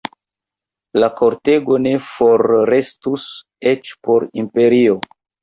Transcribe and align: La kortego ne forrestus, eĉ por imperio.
La 1.03 1.09
kortego 1.19 1.77
ne 1.83 1.91
forrestus, 2.13 3.29
eĉ 3.75 3.95
por 4.09 4.27
imperio. 4.47 4.99